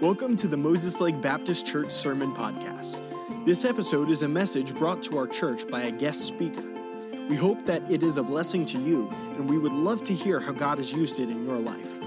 [0.00, 3.00] Welcome to the Moses Lake Baptist Church Sermon Podcast.
[3.44, 6.62] This episode is a message brought to our church by a guest speaker.
[7.28, 10.38] We hope that it is a blessing to you, and we would love to hear
[10.38, 11.98] how God has used it in your life.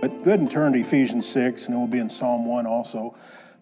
[0.00, 2.66] But go ahead and turn to Ephesians 6, and it will be in Psalm 1
[2.66, 3.14] also.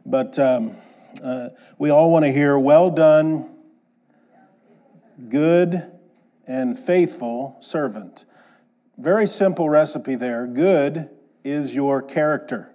[0.07, 0.77] But um,
[1.21, 3.51] uh, we all want to hear, well done,
[5.29, 5.91] good
[6.47, 8.27] and faithful servant.
[8.99, 10.47] Very simple recipe there.
[10.47, 11.11] Good
[11.43, 12.75] is your character,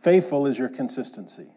[0.00, 1.48] faithful is your consistency.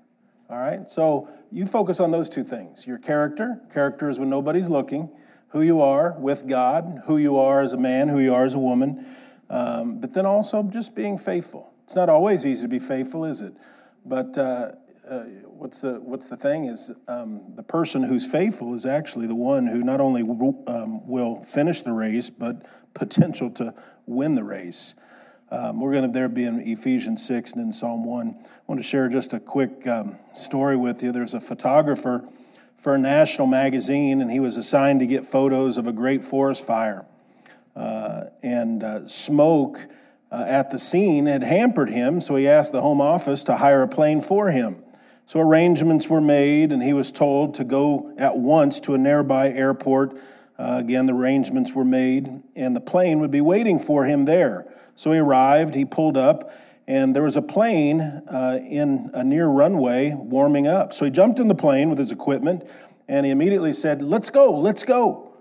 [0.49, 0.89] All right?
[0.89, 3.61] So you focus on those two things your character.
[3.71, 5.09] Character is when nobody's looking,
[5.49, 8.55] who you are with God, who you are as a man, who you are as
[8.55, 9.05] a woman,
[9.49, 11.71] um, but then also just being faithful.
[11.83, 13.53] It's not always easy to be faithful, is it?
[14.05, 14.71] But uh,
[15.09, 19.35] uh, what's the what's the thing is um, the person who's faithful is actually the
[19.35, 23.73] one who not only w- um, will finish the race but potential to
[24.05, 24.95] win the race.
[25.51, 28.35] Um, we're going to there be in Ephesians six and in Psalm one.
[28.39, 31.11] I want to share just a quick um, story with you.
[31.11, 32.23] There's a photographer
[32.77, 36.65] for a national magazine, and he was assigned to get photos of a great forest
[36.65, 37.05] fire,
[37.75, 39.87] uh, and uh, smoke.
[40.31, 43.81] Uh, at the scene had hampered him, so he asked the Home Office to hire
[43.81, 44.83] a plane for him.
[45.29, 49.51] So arrangements were made, and he was told to go at once to a nearby
[49.51, 50.17] airport.
[50.57, 54.65] Uh, again, the arrangements were made, and the plane would be waiting for him there.
[54.95, 56.51] So he arrived, he pulled up,
[56.87, 60.93] and there was a plane uh, in a near runway warming up.
[60.93, 62.67] So he jumped in the plane with his equipment,
[63.07, 65.31] and he immediately said, Let's go, let's go.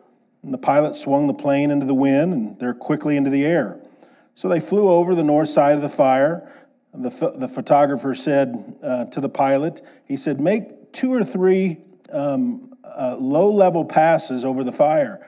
[0.42, 3.80] And the pilot swung the plane into the wind, and they're quickly into the air.
[4.34, 6.46] So they flew over the north side of the fire.
[6.94, 11.78] The, the photographer said uh, to the pilot, he said, make two or three
[12.12, 15.26] um, uh, low level passes over the fire.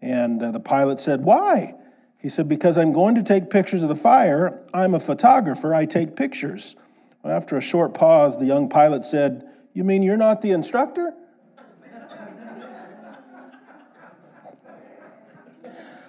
[0.00, 1.74] And uh, the pilot said, Why?
[2.18, 4.60] He said, Because I'm going to take pictures of the fire.
[4.72, 6.76] I'm a photographer, I take pictures.
[7.22, 11.14] Well, after a short pause, the young pilot said, You mean you're not the instructor?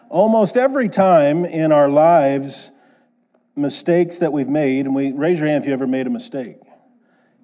[0.10, 2.72] Almost every time in our lives,
[3.56, 6.58] mistakes that we've made, and we raise your hand if you ever made a mistake.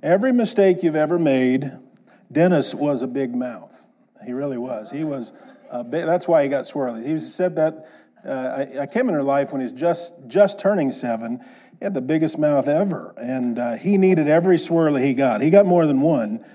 [0.04, 1.72] Every mistake you've ever made,
[2.32, 3.88] Dennis was a big mouth.
[4.26, 4.92] He really was.
[4.92, 5.32] He was
[5.70, 7.06] a big, that's why he got swirly.
[7.06, 7.88] He said that
[8.26, 11.44] uh, I, I, came in her life when he was just just turning seven.
[11.80, 15.42] He had the biggest mouth ever, and uh, he needed every swirly he got.
[15.42, 16.46] He got more than one.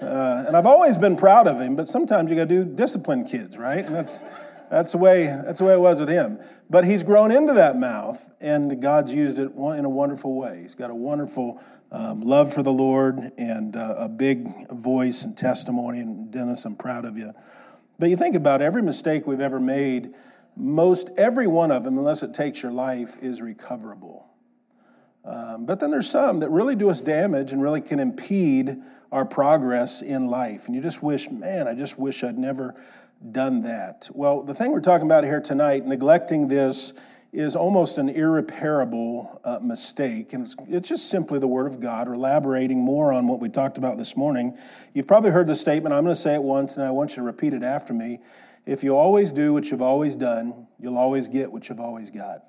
[0.00, 3.24] Uh, and I've always been proud of him, but sometimes you got to do discipline
[3.24, 3.84] kids, right?
[3.84, 4.22] And that's
[4.72, 6.38] that's the way that's the way it was with him.
[6.70, 10.60] But he's grown into that mouth, and God's used it in a wonderful way.
[10.62, 11.60] He's got a wonderful
[11.90, 16.00] um, love for the Lord and uh, a big voice and testimony.
[16.00, 17.34] And Dennis, I'm proud of you.
[17.98, 20.14] But you think about every mistake we've ever made,
[20.56, 24.26] most every one of them, unless it takes your life, is recoverable.
[25.24, 28.78] Um, but then there's some that really do us damage and really can impede
[29.12, 30.66] our progress in life.
[30.66, 32.74] And you just wish, man, I just wish I'd never
[33.30, 34.08] done that.
[34.12, 36.92] Well, the thing we're talking about here tonight, neglecting this,
[37.32, 40.34] is almost an irreparable uh, mistake.
[40.34, 43.48] And it's, it's, just simply the Word of God, or elaborating more on what we
[43.48, 44.58] talked about this morning.
[44.92, 47.16] You've probably heard the statement, I'm going to say it once, and I want you
[47.16, 48.18] to repeat it after me.
[48.66, 52.44] If you always do what you've always done, you'll always get what you've always got.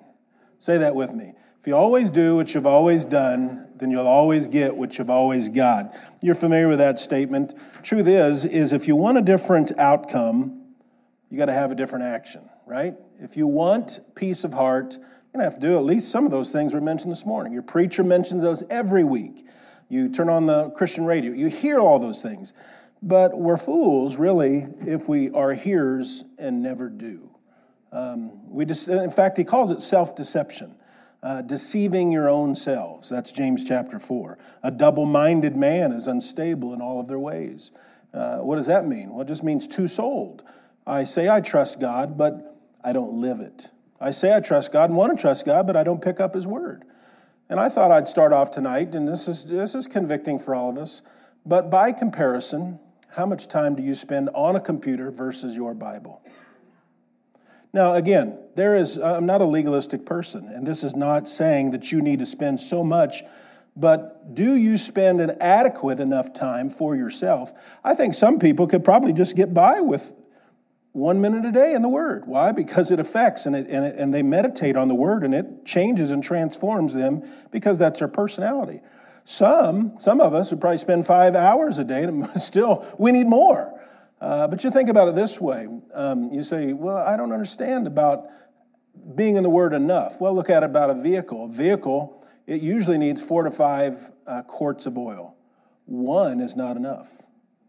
[0.60, 1.34] Say that with me.
[1.62, 5.48] If you always do what you've always done, then you'll always get what you've always
[5.48, 5.96] got.
[6.22, 7.54] You're familiar with that statement.
[7.84, 10.62] Truth is, is if you want a different outcome,
[11.34, 12.94] you got to have a different action, right?
[13.20, 15.02] If you want peace of heart, you're
[15.34, 17.52] going to have to do at least some of those things we mentioned this morning.
[17.52, 19.44] Your preacher mentions those every week.
[19.90, 22.54] You turn on the Christian radio, you hear all those things.
[23.02, 27.32] But we're fools, really, if we are hearers and never do.
[27.92, 30.76] Um, we just, in fact, he calls it self deception.
[31.24, 33.10] Uh, deceiving your own selves.
[33.10, 34.38] That's James chapter 4.
[34.62, 37.72] A double minded man is unstable in all of their ways.
[38.14, 39.10] Uh, what does that mean?
[39.10, 40.44] Well, it just means two souled.
[40.86, 43.69] I say I trust God, but I don't live it.
[44.00, 46.36] I say I trust God and want to trust God, but I don't pick up
[46.36, 46.84] His word.
[47.50, 50.69] And I thought I'd start off tonight, and this is, this is convicting for all
[50.69, 51.02] of us,
[51.46, 52.80] but by comparison,
[53.10, 56.22] how much time do you spend on a computer versus your Bible?
[57.74, 61.92] Now, again, there is, I'm not a legalistic person, and this is not saying that
[61.92, 63.24] you need to spend so much,
[63.75, 67.54] but do you spend an adequate enough time for yourself?
[67.84, 70.13] I think some people could probably just get by with
[70.94, 72.25] one minute a day in the Word.
[72.25, 72.51] Why?
[72.51, 75.66] Because it affects and, it, and, it, and they meditate on the Word and it
[75.66, 78.80] changes and transforms them because that's their personality.
[79.25, 83.25] Some, some of us would probably spend five hours a day, and still, we need
[83.25, 83.80] more.
[84.22, 85.68] Uh, but you think about it this way.
[85.94, 88.28] Um, you say, well, I don't understand about
[89.16, 90.22] being in the Word enough?
[90.22, 91.45] Well, look at it about a vehicle.
[91.45, 95.36] A vehicle, it usually needs four to five uh, quarts of oil.
[95.86, 97.22] One is not enough.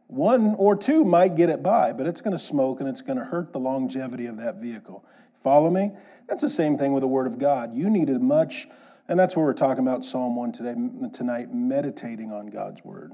[0.07, 3.19] One or two might get it by, but it's going to smoke and it's going
[3.19, 5.05] to hurt the longevity of that vehicle.
[5.43, 5.93] Follow me?
[6.29, 7.75] That's the same thing with the Word of God.
[7.75, 8.69] You need as much,
[9.09, 10.75] and that's what we're talking about Psalm 1 today,
[11.13, 13.13] tonight, meditating on God's Word.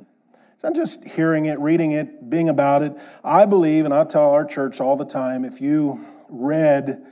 [0.55, 2.95] It's not just hearing it, reading it, being about it.
[3.25, 7.05] I believe, and I tell our church all the time, if you read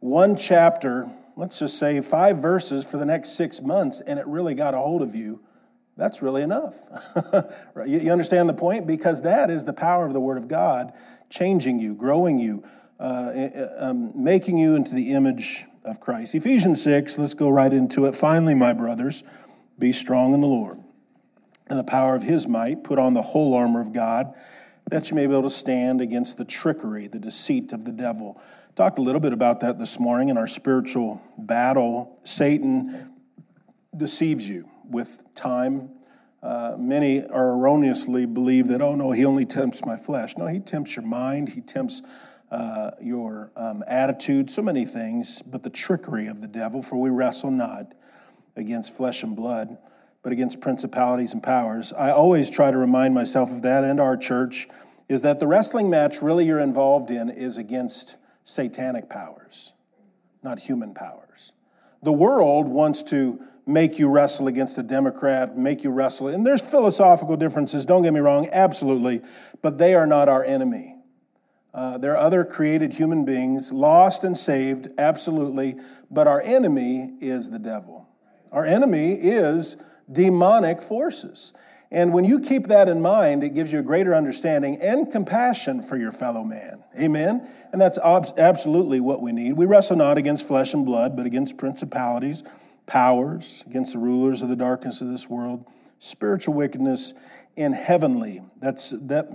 [0.00, 4.54] one chapter, let's just say five verses for the next six months, and it really
[4.54, 5.40] got a hold of you,
[5.98, 6.88] that's really enough.
[7.86, 8.86] you understand the point?
[8.86, 10.92] Because that is the power of the Word of God
[11.28, 12.62] changing you, growing you,
[13.00, 16.36] uh, um, making you into the image of Christ.
[16.36, 18.14] Ephesians 6, let's go right into it.
[18.14, 19.24] Finally, my brothers,
[19.76, 20.78] be strong in the Lord
[21.66, 22.84] and the power of his might.
[22.84, 24.34] Put on the whole armor of God
[24.90, 28.40] that you may be able to stand against the trickery, the deceit of the devil.
[28.76, 32.20] Talked a little bit about that this morning in our spiritual battle.
[32.22, 33.14] Satan
[33.96, 35.90] deceives you with time.
[36.42, 40.36] Uh, many are erroneously believe that, oh no, he only tempts my flesh.
[40.36, 42.02] No, he tempts your mind, he tempts
[42.50, 47.10] uh, your um, attitude, so many things, but the trickery of the devil, for we
[47.10, 47.92] wrestle not
[48.56, 49.78] against flesh and blood,
[50.22, 51.92] but against principalities and powers.
[51.92, 54.68] I always try to remind myself of that and our church
[55.08, 59.72] is that the wrestling match really you're involved in is against satanic powers,
[60.42, 61.52] not human powers.
[62.02, 66.28] The world wants to make you wrestle against a Democrat, make you wrestle.
[66.28, 69.20] And there's philosophical differences, don't get me wrong, absolutely,
[69.60, 70.96] but they are not our enemy.
[71.74, 75.76] Uh, there are other created human beings, lost and saved, absolutely,
[76.10, 78.08] but our enemy is the devil.
[78.50, 79.76] Our enemy is
[80.10, 81.52] demonic forces.
[81.90, 85.82] And when you keep that in mind, it gives you a greater understanding and compassion
[85.82, 86.84] for your fellow man.
[86.98, 87.46] Amen?
[87.72, 89.52] And that's absolutely what we need.
[89.54, 92.42] We wrestle not against flesh and blood, but against principalities
[92.88, 95.64] powers, against the rulers of the darkness of this world,
[96.00, 97.14] spiritual wickedness
[97.54, 98.42] in heavenly.
[98.60, 99.28] That's, that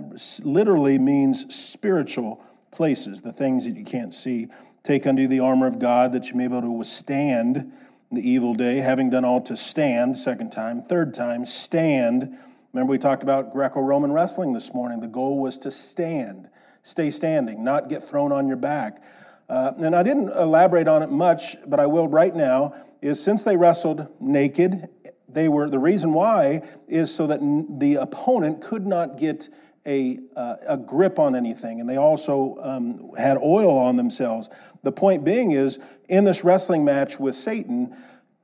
[0.44, 4.48] literally means spiritual places, the things that you can't see.
[4.82, 7.72] Take unto you the armor of God that you may be able to withstand
[8.12, 10.82] the evil day, having done all to stand, second time.
[10.82, 12.36] Third time, stand.
[12.72, 15.00] Remember, we talked about Greco Roman wrestling this morning.
[15.00, 16.48] The goal was to stand,
[16.82, 19.02] stay standing, not get thrown on your back.
[19.48, 23.42] Uh, and I didn't elaborate on it much, but I will right now is since
[23.42, 24.88] they wrestled naked,
[25.28, 27.40] they were the reason why is so that
[27.78, 29.48] the opponent could not get
[29.86, 34.48] a, uh, a grip on anything, and they also um, had oil on themselves.
[34.82, 37.94] The point being is, in this wrestling match with Satan,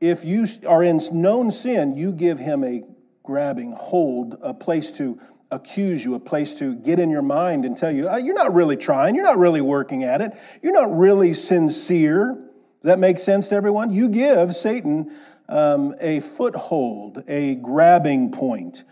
[0.01, 2.83] if you are in known sin, you give him a
[3.23, 5.19] grabbing hold, a place to
[5.51, 8.55] accuse you, a place to get in your mind and tell you, oh, you're not
[8.55, 10.33] really trying, you're not really working at it,
[10.63, 12.35] you're not really sincere.
[12.35, 13.91] Does that make sense to everyone?
[13.91, 15.13] You give Satan
[15.49, 18.85] um, a foothold, a grabbing point.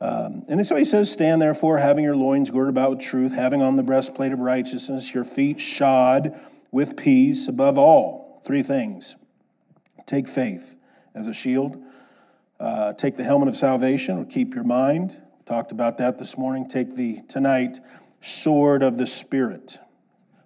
[0.00, 3.62] Um, and so he says, Stand therefore, having your loins girded about with truth, having
[3.62, 6.38] on the breastplate of righteousness, your feet shod
[6.70, 9.16] with peace, above all, three things.
[10.06, 10.76] Take faith
[11.14, 11.82] as a shield,
[12.58, 15.20] uh, take the helmet of salvation, or keep your mind.
[15.46, 16.68] Talked about that this morning.
[16.68, 17.80] Take the tonight
[18.20, 19.78] sword of the Spirit.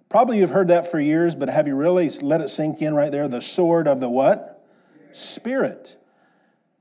[0.09, 3.11] Probably you've heard that for years, but have you really let it sink in right
[3.11, 3.27] there?
[3.27, 4.65] The sword of the what?
[5.11, 5.97] Spirit.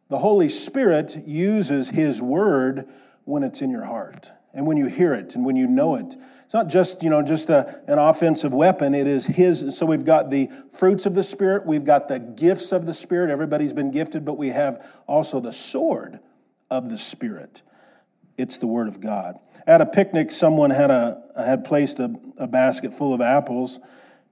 [0.08, 2.88] The Holy Spirit uses His word
[3.24, 6.16] when it's in your heart and when you hear it and when you know it.
[6.44, 8.94] It's not just, you know, just a, an offensive weapon.
[8.94, 9.76] It is his.
[9.76, 11.66] So we've got the fruits of the Spirit.
[11.66, 13.30] We've got the gifts of the Spirit.
[13.30, 16.20] Everybody's been gifted, but we have also the sword
[16.70, 17.62] of the Spirit.
[18.36, 19.38] It's the Word of God.
[19.66, 23.78] At a picnic, someone had, a, had placed a, a basket full of apples,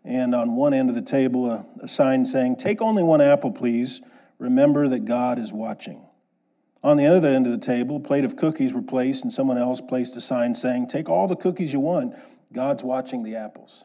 [0.05, 3.51] and on one end of the table, a, a sign saying, Take only one apple,
[3.51, 4.03] please.
[4.39, 6.05] Remember that God is watching.
[6.83, 9.57] On the other end of the table, a plate of cookies were placed, and someone
[9.57, 12.17] else placed a sign saying, Take all the cookies you want.
[12.53, 13.85] God's watching the apples.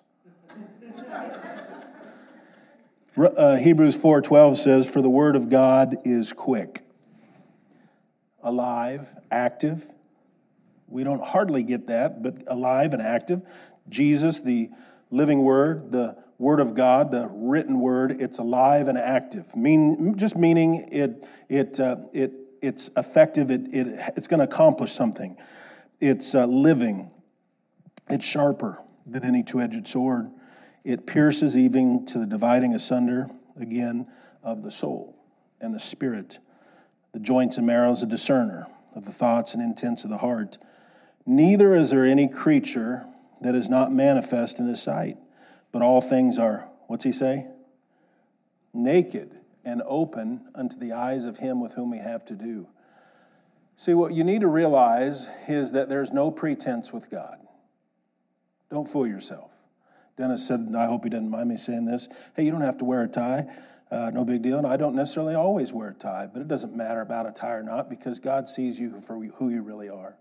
[3.17, 6.81] uh, Hebrews 4:12 says, "For the word of God is quick,
[8.43, 9.93] alive, active,
[10.87, 13.41] we don't hardly get that, but alive and active.
[13.89, 14.69] Jesus, the
[15.11, 19.55] living word, the word of God, the written word, it's alive and active.
[19.55, 24.91] Mean, just meaning it, it, uh, it, it's effective, it, it, it's going to accomplish
[24.91, 25.37] something.
[25.99, 27.11] It's uh, living,
[28.09, 30.29] it's sharper than any two edged sword.
[30.83, 33.29] It pierces even to the dividing asunder,
[33.59, 34.07] again,
[34.43, 35.15] of the soul
[35.59, 36.39] and the spirit,
[37.13, 40.57] the joints and marrows, a discerner of the thoughts and intents of the heart.
[41.27, 43.05] Neither is there any creature
[43.41, 45.17] that is not manifest in his sight,
[45.71, 47.45] but all things are, what's he say?
[48.77, 52.67] naked and open unto the eyes of him with whom we have to do.
[53.75, 57.37] See, what you need to realize is that there's no pretense with God.
[58.71, 59.51] Don't fool yourself.
[60.17, 62.07] Dennis said, I hope he didn't mind me saying this.
[62.35, 63.45] Hey, you don't have to wear a tie.
[63.91, 64.57] Uh, no big deal.
[64.57, 67.53] And I don't necessarily always wear a tie, but it doesn't matter about a tie
[67.53, 70.15] or not because God sees you for who you really are.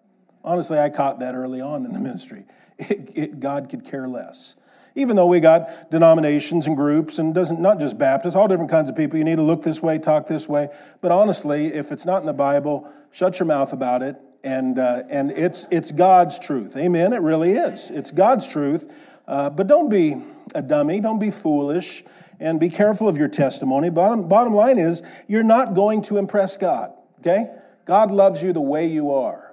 [0.46, 2.44] Honestly, I caught that early on in the ministry.
[2.78, 4.54] It, it, God could care less.
[4.94, 8.88] Even though we got denominations and groups, and doesn't not just Baptists, all different kinds
[8.88, 9.18] of people.
[9.18, 10.68] You need to look this way, talk this way.
[11.02, 14.16] But honestly, if it's not in the Bible, shut your mouth about it.
[14.44, 16.76] And uh, and it's it's God's truth.
[16.76, 17.12] Amen.
[17.12, 17.90] It really is.
[17.90, 18.90] It's God's truth.
[19.26, 20.22] Uh, but don't be
[20.54, 21.00] a dummy.
[21.00, 22.04] Don't be foolish.
[22.38, 23.90] And be careful of your testimony.
[23.90, 27.50] Bottom, bottom line is, you're not going to impress God, okay?
[27.86, 29.45] God loves you the way you are.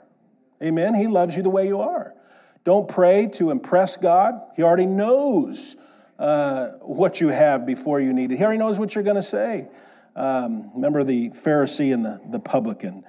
[0.63, 0.96] Amen?
[0.96, 2.13] He loves you the way you are.
[2.63, 4.41] Don't pray to impress God.
[4.55, 5.75] He already knows
[6.17, 8.38] uh, what you have before you need it.
[8.38, 9.67] He already knows what you're going to say.
[10.15, 13.03] Um, remember the Pharisee and the, the publican.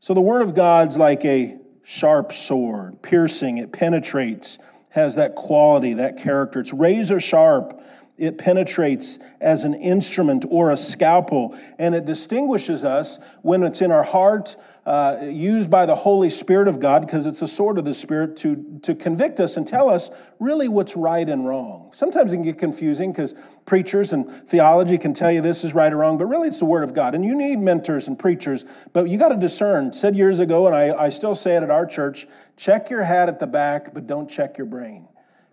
[0.00, 4.58] So the Word of God's like a sharp sword, piercing, it penetrates
[4.90, 6.60] has that quality, that character.
[6.60, 7.82] It's razor sharp.
[8.16, 13.92] It penetrates as an instrument or a scalpel, and it distinguishes us when it's in
[13.92, 14.56] our heart,
[14.88, 18.36] uh, used by the Holy Spirit of God, because it's a sword of the Spirit
[18.36, 21.90] to, to convict us and tell us really what's right and wrong.
[21.92, 23.34] Sometimes it can get confusing because
[23.66, 26.64] preachers and theology can tell you this is right or wrong, but really it's the
[26.64, 27.14] Word of God.
[27.14, 28.64] And you need mentors and preachers,
[28.94, 29.92] but you got to discern.
[29.92, 32.26] Said years ago, and I, I still say it at our church
[32.56, 35.06] check your hat at the back, but don't check your brain.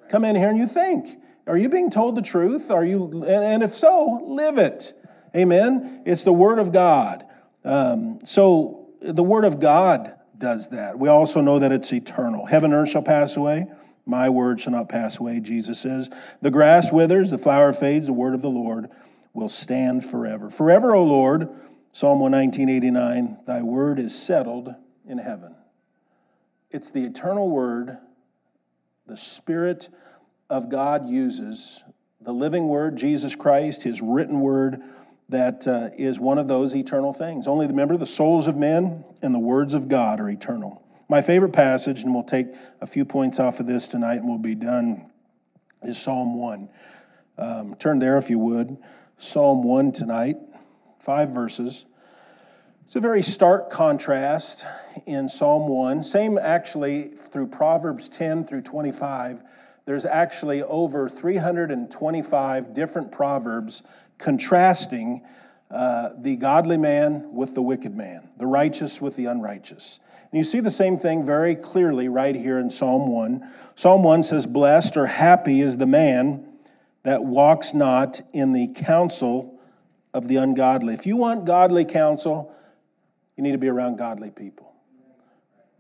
[0.08, 1.10] Come in here and you think.
[1.46, 2.72] Are you being told the truth?
[2.72, 4.94] Are you, and if so, live it.
[5.36, 6.04] Amen.
[6.06, 7.26] It's the Word of God.
[7.66, 11.00] Um, so the Word of God does that.
[11.00, 12.46] We also know that it's eternal.
[12.46, 13.68] Heaven and earth shall pass away.
[14.06, 16.10] My word shall not pass away, Jesus says.
[16.42, 18.90] The grass withers, the flower fades, the word of the Lord
[19.34, 20.52] will stand forever.
[20.52, 21.50] Forever, O Lord,
[21.92, 24.76] Psalm 119, thy word is settled
[25.08, 25.56] in heaven.
[26.70, 27.98] It's the eternal word,
[29.08, 29.90] the Spirit
[30.50, 31.84] of God uses
[32.22, 34.84] the living word, Jesus Christ, his written word,
[35.30, 37.48] that uh, is one of those eternal things.
[37.48, 40.84] Only remember, the souls of men and the words of God are eternal.
[41.10, 42.48] My favorite passage, and we'll take
[42.82, 45.12] a few points off of this tonight and we'll be done,
[45.84, 46.70] is Psalm 1.
[47.38, 48.78] Um, turn there if you would.
[49.18, 50.38] Psalm 1 tonight,
[51.00, 51.86] five verses.
[52.86, 54.66] It's a very stark contrast
[55.06, 56.04] in Psalm 1.
[56.04, 59.42] Same actually through Proverbs 10 through 25
[59.86, 63.84] there's actually over 325 different proverbs
[64.18, 65.22] contrasting
[65.72, 70.00] uh, the godly man with the wicked man, the righteous with the unrighteous.
[70.32, 73.50] And you see the same thing very clearly right here in Psalm 1.
[73.76, 76.46] Psalm 1 says, Blessed or happy is the man
[77.04, 79.60] that walks not in the counsel
[80.14, 80.94] of the ungodly.
[80.94, 82.54] If you want godly counsel,
[83.36, 84.74] you need to be around godly people.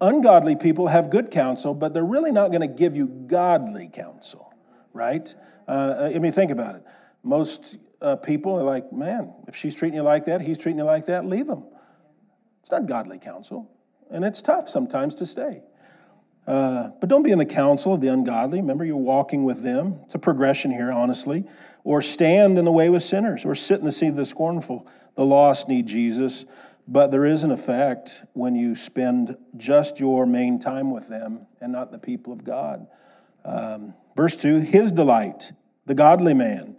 [0.01, 4.53] Ungodly people have good counsel, but they're really not going to give you godly counsel,
[4.93, 5.33] right?
[5.67, 6.83] Uh, I mean, think about it.
[7.23, 10.85] Most uh, people are like, man, if she's treating you like that, he's treating you
[10.85, 11.63] like that, leave him.
[12.61, 13.69] It's not godly counsel,
[14.09, 15.61] and it's tough sometimes to stay.
[16.47, 18.61] Uh, but don't be in the counsel of the ungodly.
[18.61, 19.99] Remember, you're walking with them.
[20.03, 21.45] It's a progression here, honestly.
[21.83, 24.87] Or stand in the way with sinners, or sit in the seat of the scornful.
[25.15, 26.45] The lost need Jesus.
[26.87, 31.71] But there is an effect when you spend just your main time with them and
[31.71, 32.85] not the people of God.
[33.43, 35.51] Um, verse 2 His delight,
[35.85, 36.74] the godly man,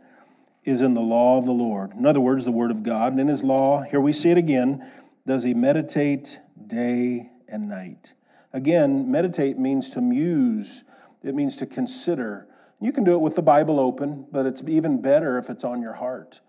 [0.67, 1.93] is in the law of the Lord.
[1.93, 3.13] In other words, the word of God.
[3.13, 4.85] And in his law, here we see it again,
[5.27, 8.13] does he meditate day and night.
[8.53, 10.83] Again, meditate means to muse,
[11.23, 12.49] it means to consider.
[12.81, 15.81] You can do it with the Bible open, but it's even better if it's on
[15.81, 16.41] your heart.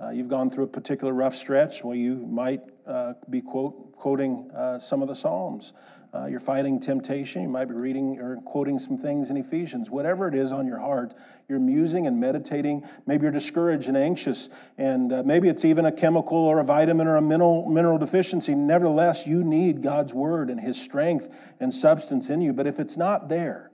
[0.00, 4.50] Uh, you've gone through a particular rough stretch where you might uh, be quote, quoting
[4.54, 5.72] uh, some of the Psalms.
[6.14, 7.40] Uh, you're fighting temptation.
[7.40, 9.88] You might be reading or quoting some things in Ephesians.
[9.88, 11.14] Whatever it is on your heart,
[11.48, 12.86] you're musing and meditating.
[13.06, 17.06] Maybe you're discouraged and anxious, and uh, maybe it's even a chemical or a vitamin
[17.06, 18.54] or a mineral, mineral deficiency.
[18.54, 22.52] Nevertheless, you need God's word and His strength and substance in you.
[22.52, 23.70] But if it's not there,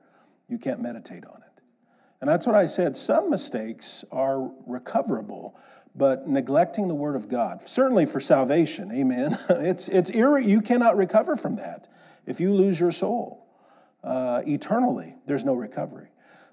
[0.48, 1.62] you can't meditate on it.
[2.20, 2.96] And that's what I said.
[2.96, 5.58] Some mistakes are recoverable
[5.94, 9.36] but neglecting the word of God, certainly for salvation, amen.
[9.50, 11.88] It's, it's you cannot recover from that.
[12.28, 13.46] If you lose your soul
[14.04, 16.08] uh, eternally, there's no recovery.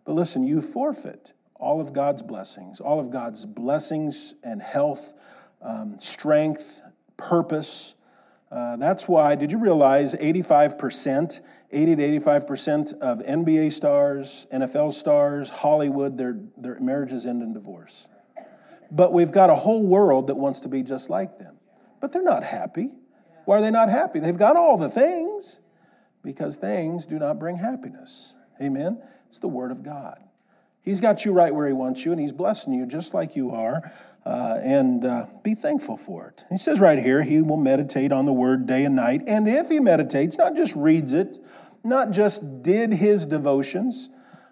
[0.05, 5.13] But listen, you forfeit all of God's blessings, all of God's blessings and health,
[5.61, 6.81] um, strength,
[7.17, 7.95] purpose.
[8.49, 11.41] Uh, that's why, did you realize 85%,
[11.71, 18.07] 80 to 85% of NBA stars, NFL stars, Hollywood, their, their marriages end in divorce?
[18.91, 21.57] But we've got a whole world that wants to be just like them.
[21.99, 22.91] But they're not happy.
[23.43, 24.19] Why are they not happy?
[24.19, 25.59] They've got all the things
[26.25, 28.33] because things do not bring happiness.
[28.61, 29.01] Amen?
[29.29, 30.19] It's the Word of God.
[30.81, 33.51] He's got you right where He wants you, and He's blessing you just like you
[33.51, 33.91] are.
[34.25, 36.43] Uh, and uh, be thankful for it.
[36.49, 39.23] He says right here, He will meditate on the Word day and night.
[39.27, 41.37] And if He meditates, not just reads it,
[41.83, 44.09] not just did His devotions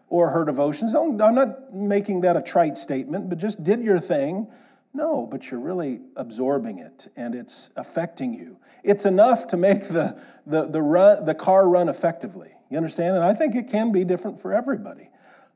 [0.10, 4.48] or her devotions, I'm not making that a trite statement, but just did your thing.
[4.94, 8.60] No, but you're really absorbing it and it's affecting you.
[8.84, 12.54] It's enough to make the, the, the, run, the car run effectively.
[12.70, 13.16] You understand?
[13.16, 15.10] And I think it can be different for everybody.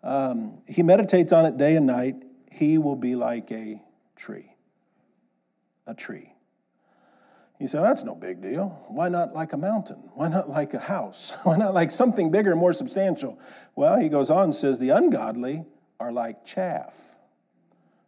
[0.03, 2.15] Um, he meditates on it day and night.
[2.51, 3.81] He will be like a
[4.15, 4.55] tree.
[5.85, 6.33] A tree.
[7.59, 8.85] You say, that's no big deal.
[8.87, 10.09] Why not like a mountain?
[10.13, 11.35] Why not like a house?
[11.43, 13.39] Why not like something bigger and more substantial?
[13.75, 15.65] Well, he goes on and says, the ungodly
[15.99, 17.06] are like chaff.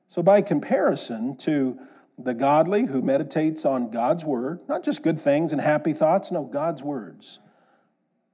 [0.10, 1.80] So, by comparison to
[2.18, 6.44] the godly who meditates on God's word, not just good things and happy thoughts, no,
[6.44, 7.40] God's words,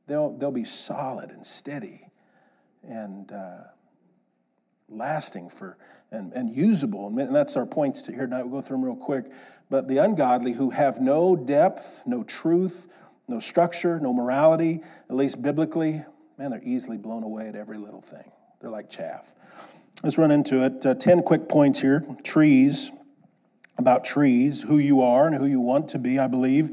[0.08, 2.10] they'll, they'll be solid and steady
[2.82, 3.64] and uh,
[4.88, 5.78] lasting for
[6.12, 7.08] and, and usable.
[7.08, 8.44] And that's our points to here tonight.
[8.44, 9.26] We'll go through them real quick.
[9.70, 12.88] But the ungodly who have no depth, no truth,
[13.28, 16.06] no structure, no morality, at least biblically,
[16.38, 18.32] man, they're easily blown away at every little thing.
[18.62, 19.34] They're like chaff.
[20.06, 20.86] Let's run into it.
[20.86, 22.06] Uh, 10 quick points here.
[22.22, 22.92] Trees,
[23.80, 26.70] about trees, who you are and who you want to be, I believe.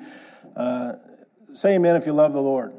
[0.55, 0.97] Uh,
[1.55, 2.75] say amen if you love the Lord.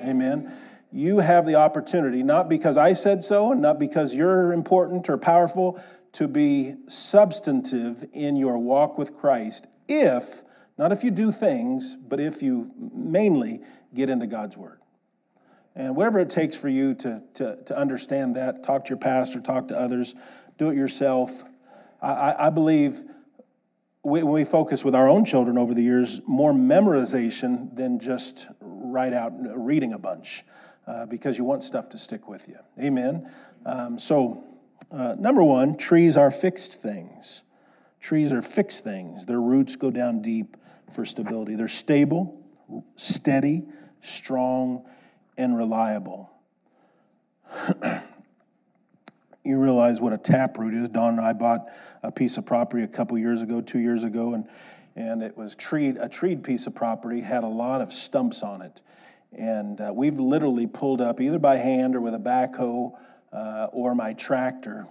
[0.00, 0.40] Amen.
[0.40, 0.58] amen
[0.90, 5.16] you have the opportunity, not because I said so, and not because you're important or
[5.16, 5.80] powerful,
[6.14, 10.42] to be substantive in your walk with Christ if,
[10.76, 13.60] not if you do things, but if you mainly
[13.94, 14.80] get into God's Word.
[15.76, 19.40] And whatever it takes for you to, to, to understand that, talk to your pastor,
[19.40, 20.14] talk to others,
[20.56, 21.44] do it yourself.
[22.00, 23.02] I, I believe
[24.04, 29.12] we, we focus with our own children over the years more memorization than just write
[29.12, 30.44] out reading a bunch
[30.86, 32.58] uh, because you want stuff to stick with you.
[32.80, 33.30] Amen.
[33.66, 34.44] Um, so,
[34.92, 37.42] uh, number one, trees are fixed things.
[38.00, 39.24] Trees are fixed things.
[39.24, 40.56] Their roots go down deep
[40.92, 41.56] for stability.
[41.56, 42.38] They're stable,
[42.96, 43.64] steady,
[44.02, 44.84] strong,
[45.36, 46.30] and reliable.
[49.44, 50.88] you realize what a taproot is.
[50.88, 51.68] Don and I bought
[52.02, 54.48] a piece of property a couple years ago, two years ago, and,
[54.96, 58.62] and it was treed, a treed piece of property, had a lot of stumps on
[58.62, 58.80] it.
[59.36, 62.92] And uh, we've literally pulled up either by hand or with a backhoe
[63.32, 64.86] uh, or my tractor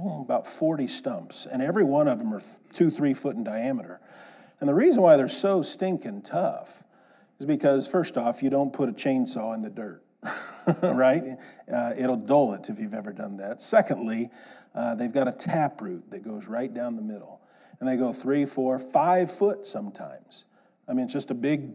[0.00, 1.46] oh, about 40 stumps.
[1.50, 4.00] And every one of them are two, three foot in diameter.
[4.60, 6.82] And the reason why they're so stinking tough
[7.38, 10.02] is because, first off, you don't put a chainsaw in the dirt,
[10.82, 11.38] right?
[11.72, 13.60] Uh, it'll dull it if you've ever done that.
[13.60, 14.30] Secondly,
[14.74, 17.40] uh, they've got a taproot that goes right down the middle.
[17.78, 20.46] And they go three, four, five foot sometimes.
[20.88, 21.72] I mean, it's just a big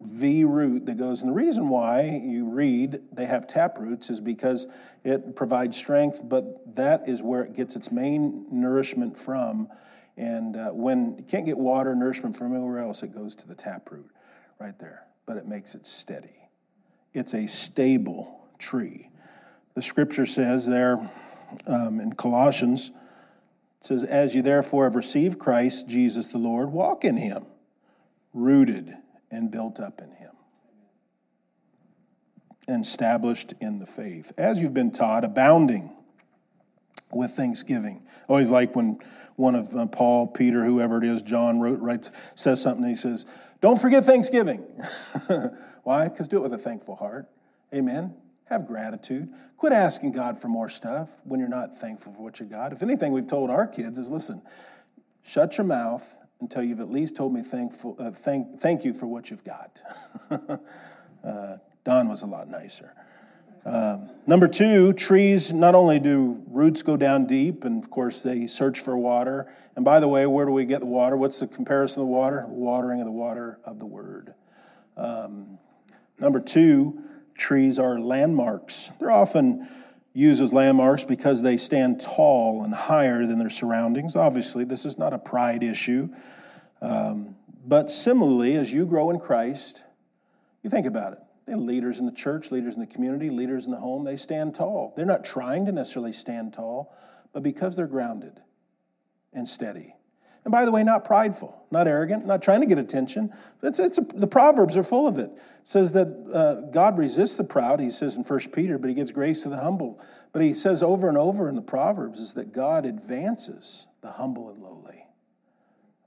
[0.00, 1.22] V root that goes.
[1.22, 4.66] And the reason why you read they have tap roots is because
[5.04, 9.68] it provides strength, but that is where it gets its main nourishment from.
[10.16, 13.54] And uh, when you can't get water nourishment from anywhere else, it goes to the
[13.54, 14.10] tap root
[14.58, 15.04] right there.
[15.26, 16.48] But it makes it steady.
[17.12, 19.10] It's a stable tree.
[19.74, 21.10] The scripture says there
[21.66, 22.90] um, in Colossians,
[23.80, 27.46] it says, As you therefore have received Christ Jesus the Lord, walk in him,
[28.32, 28.96] rooted
[29.30, 30.30] and built up in him
[32.68, 35.90] and established in the faith as you've been taught abounding
[37.12, 38.98] with thanksgiving always like when
[39.36, 43.24] one of uh, paul peter whoever it is john wrote writes says something he says
[43.60, 44.64] don't forget thanksgiving.
[45.82, 46.08] Why?
[46.08, 47.28] Because do it with a thankful heart.
[47.74, 48.14] Amen.
[48.46, 49.32] Have gratitude.
[49.56, 52.72] Quit asking god for more stuff when you're not thankful for what you got.
[52.72, 54.42] If anything we've told our kids is listen
[55.26, 59.06] shut your mouth until you've at least told me thankful, uh, thank, thank you for
[59.06, 59.82] what you've got.
[61.24, 62.92] uh, Don was a lot nicer.
[63.66, 68.46] Um, number two, trees not only do roots go down deep, and of course they
[68.46, 69.52] search for water.
[69.74, 71.16] And by the way, where do we get the water?
[71.16, 72.46] What's the comparison of the water?
[72.46, 74.34] Watering of the water of the Word.
[74.96, 75.58] Um,
[76.20, 77.02] number two,
[77.36, 78.92] trees are landmarks.
[79.00, 79.68] They're often
[80.14, 84.14] used as landmarks because they stand tall and higher than their surroundings.
[84.14, 86.08] Obviously, this is not a pride issue.
[86.80, 87.34] Um,
[87.66, 89.82] but similarly, as you grow in Christ,
[90.62, 91.18] you think about it.
[91.46, 94.54] They leaders in the church, leaders in the community, leaders in the home, they stand
[94.54, 94.92] tall.
[94.96, 96.94] They're not trying to necessarily stand tall,
[97.32, 98.40] but because they're grounded
[99.32, 99.94] and steady.
[100.44, 103.32] And by the way, not prideful, not arrogant, not trying to get attention.
[103.62, 105.30] It's, it's a, the Proverbs are full of it.
[105.30, 108.94] It says that uh, God resists the proud, he says in 1 Peter, but he
[108.94, 110.00] gives grace to the humble.
[110.32, 114.50] But he says over and over in the Proverbs is that God advances the humble
[114.50, 115.04] and lowly.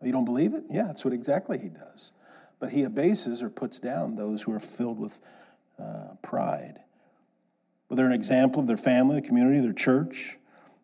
[0.01, 0.63] You don't believe it?
[0.69, 2.11] Yeah, that's what exactly he does.
[2.59, 5.19] But he abases or puts down those who are filled with
[5.81, 6.79] uh, pride.
[7.87, 10.37] Well, they're an example of their family, their community, their church.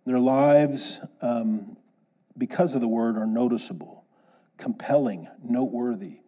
[0.06, 1.78] Their lives um,
[2.38, 4.06] because of the word, are noticeable,
[4.58, 6.20] compelling, noteworthy,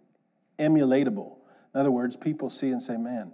[0.57, 1.36] emulatable.
[1.73, 3.33] In other words, people see and say, man,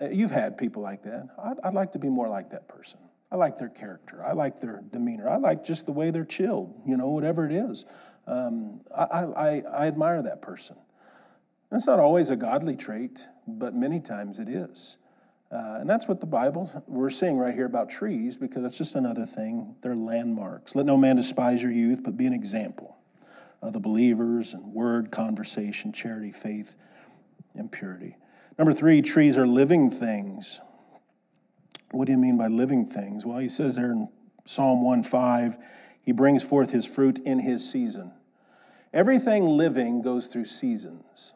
[0.00, 1.28] uh, you've had people like that.
[1.42, 2.98] I'd, I'd like to be more like that person.
[3.30, 4.24] I like their character.
[4.24, 5.28] I like their demeanor.
[5.28, 7.84] I like just the way they're chilled, you know, whatever it is.
[8.26, 10.76] Um, I, I, I admire that person.
[11.72, 14.96] It's not always a godly trait, but many times it is.
[15.52, 18.94] Uh, and that's what the Bible, we're seeing right here about trees, because that's just
[18.94, 19.74] another thing.
[19.82, 20.74] They're landmarks.
[20.74, 22.96] Let no man despise your youth, but be an example
[23.62, 26.74] of the believers and word, conversation, charity, faith,
[27.54, 28.16] and purity.
[28.58, 30.60] Number three, trees are living things.
[31.90, 33.24] What do you mean by living things?
[33.24, 34.08] Well, he says there in
[34.44, 35.58] Psalm 1 5,
[36.02, 38.12] he brings forth his fruit in his season.
[38.92, 41.34] Everything living goes through seasons.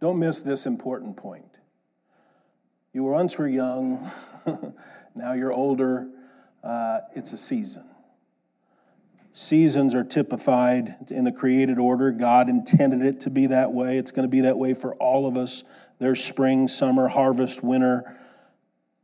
[0.00, 1.44] Don't miss this important point.
[2.92, 4.10] You were once were young,
[5.14, 6.08] now you're older.
[6.62, 7.84] Uh, it's a season.
[9.32, 12.10] Seasons are typified in the created order.
[12.10, 13.98] God intended it to be that way.
[13.98, 15.62] It's going to be that way for all of us.
[15.98, 18.16] There's spring, summer, harvest, winter.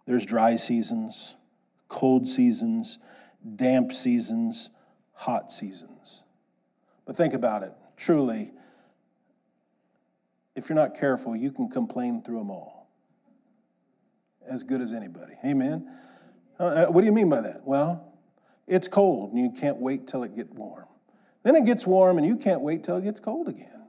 [0.07, 1.35] There's dry seasons,
[1.89, 2.99] cold seasons,
[3.57, 4.71] damp seasons,
[5.13, 6.23] hot seasons.
[7.05, 7.73] But think about it.
[7.97, 8.53] Truly,
[10.55, 12.91] if you're not careful, you can complain through them all
[14.49, 15.35] as good as anybody.
[15.45, 15.91] Amen?
[16.59, 17.63] Uh, uh, what do you mean by that?
[17.65, 18.13] Well,
[18.67, 20.87] it's cold and you can't wait till it gets warm.
[21.43, 23.83] Then it gets warm and you can't wait till it gets cold again.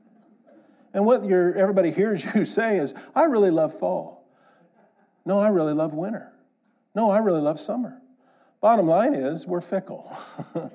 [0.94, 4.28] And what everybody hears you say is, I really love fall.
[5.26, 6.32] No, I really love winter.
[6.96, 8.00] No, I really love summer.
[8.62, 10.16] Bottom line is, we're fickle.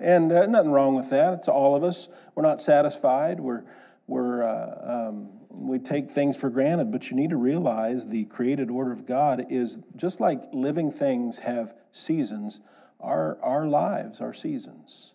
[0.00, 1.32] and uh, nothing wrong with that.
[1.34, 2.08] It's all of us.
[2.34, 3.40] We're not satisfied.
[3.40, 3.64] We're,
[4.10, 8.70] we're uh, um, we take things for granted, but you need to realize the created
[8.70, 12.60] order of God is just like living things have seasons,
[12.98, 15.12] our, our lives are seasons.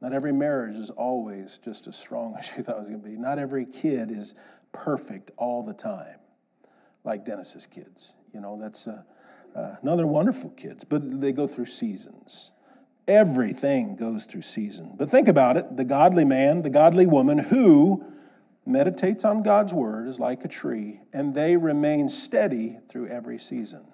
[0.00, 3.08] Not every marriage is always just as strong as you thought it was going to
[3.08, 3.16] be.
[3.16, 4.34] Not every kid is
[4.70, 6.18] perfect all the time,
[7.04, 8.14] like Dennis's kids.
[8.32, 9.02] You know, that's uh,
[9.56, 12.52] uh, another wonderful kids, but they go through seasons.
[13.08, 14.94] Everything goes through season.
[14.96, 18.04] But think about it the godly man, the godly woman who
[18.64, 23.84] meditates on God's word is like a tree, and they remain steady through every season.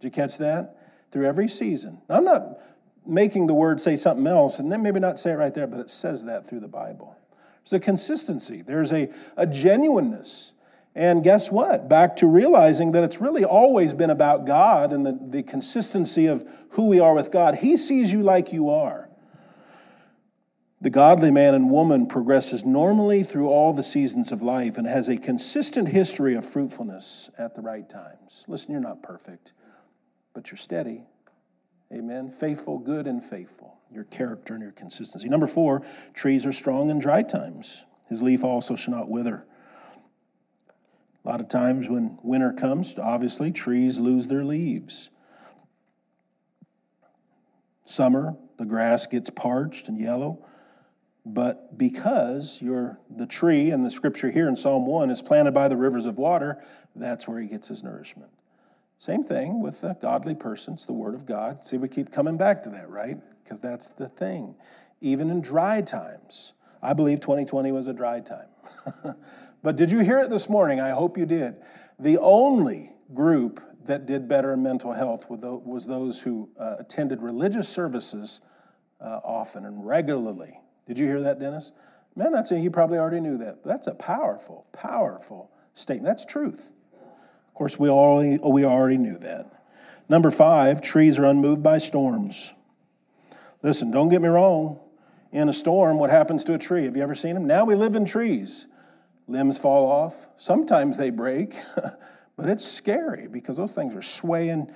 [0.00, 0.76] Did you catch that?
[1.12, 2.00] Through every season.
[2.08, 2.60] Now, I'm not
[3.06, 5.80] making the word say something else, and then maybe not say it right there, but
[5.80, 7.16] it says that through the Bible.
[7.64, 10.52] There's a consistency, there's a, a genuineness.
[10.94, 11.90] And guess what?
[11.90, 16.48] Back to realizing that it's really always been about God and the, the consistency of
[16.70, 17.56] who we are with God.
[17.56, 19.05] He sees you like you are.
[20.86, 25.08] The godly man and woman progresses normally through all the seasons of life and has
[25.08, 28.44] a consistent history of fruitfulness at the right times.
[28.46, 29.52] Listen, you're not perfect,
[30.32, 31.02] but you're steady.
[31.92, 32.30] Amen.
[32.30, 33.78] Faithful, good, and faithful.
[33.90, 35.28] Your character and your consistency.
[35.28, 35.82] Number four,
[36.14, 37.84] trees are strong in dry times.
[38.08, 39.44] His leaf also shall not wither.
[41.24, 45.10] A lot of times when winter comes, obviously, trees lose their leaves.
[47.84, 50.46] Summer, the grass gets parched and yellow.
[51.28, 55.66] But because you're the tree, and the scripture here in Psalm 1 is planted by
[55.66, 56.62] the rivers of water,
[56.94, 58.30] that's where he gets his nourishment.
[58.98, 61.64] Same thing with the godly person, it's the Word of God.
[61.64, 63.18] See, we keep coming back to that, right?
[63.42, 64.54] Because that's the thing.
[65.00, 68.46] Even in dry times, I believe 2020 was a dry time.
[69.64, 70.78] but did you hear it this morning?
[70.78, 71.56] I hope you did.
[71.98, 77.68] The only group that did better in mental health was those who uh, attended religious
[77.68, 78.40] services
[79.00, 81.72] uh, often and regularly did you hear that, Dennis?
[82.14, 83.62] Man, that's a, he probably already knew that.
[83.64, 86.06] That's a powerful, powerful statement.
[86.06, 86.70] That's truth.
[86.94, 89.64] Of course, we already, we already knew that.
[90.08, 92.52] Number five, trees are unmoved by storms.
[93.62, 94.78] Listen, don't get me wrong.
[95.32, 96.84] In a storm, what happens to a tree?
[96.84, 97.46] Have you ever seen them?
[97.46, 98.66] Now we live in trees.
[99.26, 100.28] Limbs fall off.
[100.36, 101.56] Sometimes they break,
[102.36, 104.70] but it's scary because those things are swaying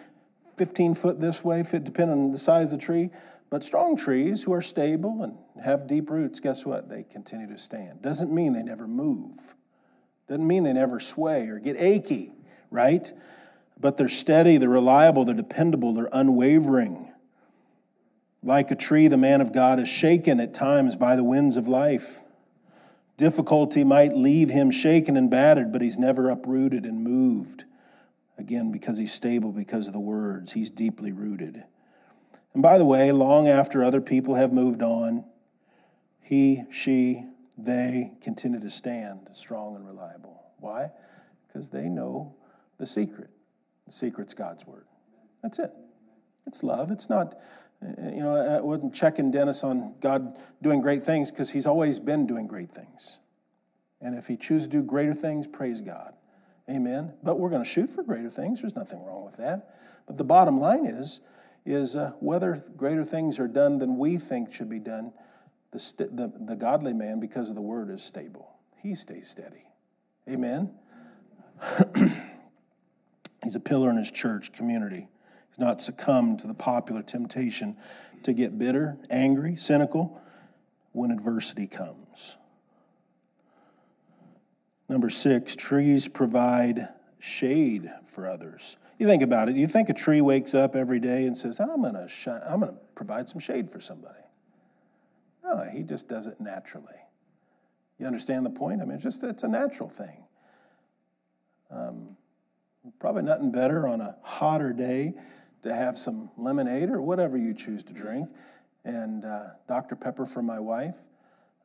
[0.56, 3.10] 15 foot this way, depending on the size of the tree.
[3.50, 6.88] But strong trees who are stable and have deep roots, guess what?
[6.88, 8.00] They continue to stand.
[8.00, 9.38] Doesn't mean they never move.
[10.28, 12.32] Doesn't mean they never sway or get achy,
[12.70, 13.12] right?
[13.80, 17.08] But they're steady, they're reliable, they're dependable, they're unwavering.
[18.42, 21.66] Like a tree, the man of God is shaken at times by the winds of
[21.66, 22.20] life.
[23.16, 27.64] Difficulty might leave him shaken and battered, but he's never uprooted and moved.
[28.38, 31.64] Again, because he's stable, because of the words, he's deeply rooted.
[32.54, 35.24] And by the way, long after other people have moved on,
[36.20, 37.24] he, she,
[37.56, 40.42] they continue to stand strong and reliable.
[40.58, 40.90] Why?
[41.46, 42.34] Because they know
[42.78, 43.30] the secret.
[43.86, 44.86] The secret's God's word.
[45.42, 45.72] That's it.
[46.46, 46.90] It's love.
[46.90, 47.38] It's not,
[47.82, 51.98] eh, you know, I wasn't checking Dennis on God doing great things because he's always
[51.98, 53.18] been doing great things.
[54.00, 56.14] And if he chooses to do greater things, praise God.
[56.68, 57.12] Amen.
[57.22, 58.60] But we're going to shoot for greater things.
[58.60, 59.74] There's nothing wrong with that.
[60.06, 61.20] But the bottom line is,
[61.64, 65.12] is uh, whether greater things are done than we think should be done,
[65.72, 68.56] the, st- the, the godly man, because of the word, is stable.
[68.76, 69.64] He stays steady.
[70.28, 70.72] Amen.
[73.44, 75.08] He's a pillar in his church community.
[75.50, 77.76] He's not succumbed to the popular temptation
[78.22, 80.20] to get bitter, angry, cynical
[80.92, 82.36] when adversity comes.
[84.88, 86.88] Number six, trees provide
[87.20, 88.76] shade for others.
[88.98, 89.56] You think about it.
[89.56, 92.60] You think a tree wakes up every day and says, I'm going to shine, I'm
[92.60, 94.18] going to provide some shade for somebody.
[95.44, 96.86] No, he just does it naturally.
[97.98, 98.80] You understand the point?
[98.80, 100.24] I mean, it's just it's a natural thing.
[101.70, 102.16] Um,
[102.98, 105.14] probably nothing better on a hotter day
[105.62, 108.28] to have some lemonade or whatever you choose to drink,
[108.84, 109.96] and uh, Dr.
[109.96, 110.96] Pepper for my wife.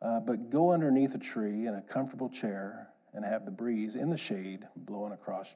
[0.01, 4.09] Uh, but go underneath a tree in a comfortable chair and have the breeze in
[4.09, 5.55] the shade blowing across.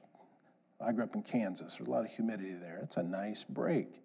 [0.84, 1.76] I grew up in Kansas.
[1.76, 2.80] There's a lot of humidity there.
[2.82, 4.00] It's a nice break.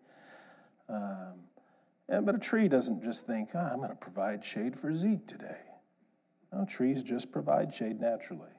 [0.89, 1.45] Um,
[2.09, 5.25] and, but a tree doesn't just think, oh, I'm going to provide shade for Zeke
[5.25, 5.61] today.
[6.53, 8.51] No, trees just provide shade naturally.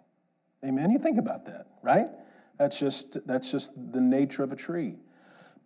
[0.64, 0.90] Amen.
[0.90, 2.08] You think about that, right?
[2.58, 4.96] That's just, that's just the nature of a tree.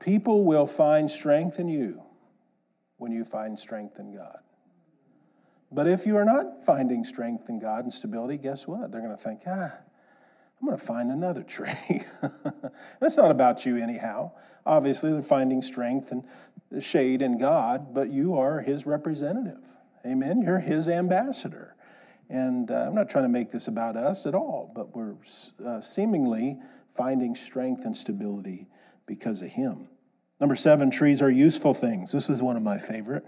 [0.00, 2.02] People will find strength in you
[2.96, 4.40] when you find strength in God.
[5.72, 8.90] But if you are not finding strength in God and stability, guess what?
[8.90, 9.72] They're going to think, ah,
[10.60, 12.02] I'm going to find another tree.
[13.00, 14.32] That's not about you, anyhow.
[14.66, 16.24] Obviously, they're finding strength and
[16.82, 19.62] shade in God, but you are His representative.
[20.04, 20.42] Amen.
[20.42, 21.76] You're His ambassador.
[22.28, 25.14] And uh, I'm not trying to make this about us at all, but we're
[25.64, 26.58] uh, seemingly
[26.94, 28.66] finding strength and stability
[29.06, 29.88] because of Him.
[30.40, 32.12] Number seven, trees are useful things.
[32.12, 33.24] This is one of my favorite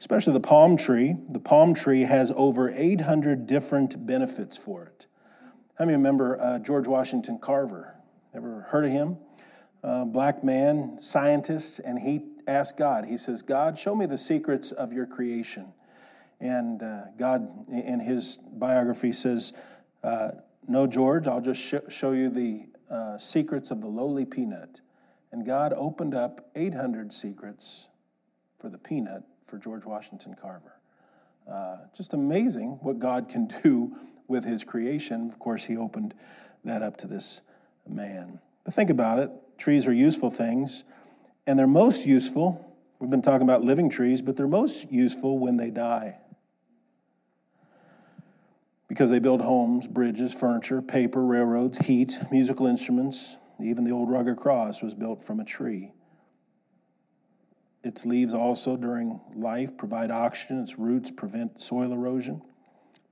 [0.00, 1.16] especially the palm tree.
[1.28, 5.06] The palm tree has over 800 different benefits for it.
[5.78, 7.94] How many remember uh, George Washington Carver?
[8.34, 9.16] Ever heard of him?
[9.82, 14.72] Uh, black man, scientist, and he asked God, he says, God, show me the secrets
[14.72, 15.72] of your creation.
[16.40, 19.52] And uh, God, in his biography, says,
[20.02, 20.30] uh,
[20.66, 24.80] No, George, I'll just sh- show you the uh, secrets of the lowly peanut.
[25.30, 27.88] And God opened up 800 secrets
[28.60, 30.74] for the peanut for George Washington Carver.
[31.50, 33.96] Uh, just amazing what God can do
[34.28, 35.30] with his creation.
[35.30, 36.14] Of course, he opened
[36.64, 37.40] that up to this
[37.88, 38.40] man.
[38.64, 40.84] But think about it trees are useful things,
[41.46, 42.64] and they're most useful.
[43.00, 46.18] We've been talking about living trees, but they're most useful when they die.
[48.86, 53.36] Because they build homes, bridges, furniture, paper, railroads, heat, musical instruments.
[53.60, 55.92] Even the old rugged cross was built from a tree.
[57.88, 62.42] Its leaves also during life provide oxygen, its roots prevent soil erosion.